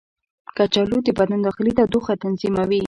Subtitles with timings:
[0.57, 2.79] کچالو د بدن داخلي تودوخه تنظیموي.